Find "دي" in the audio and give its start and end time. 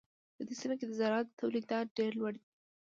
2.39-2.43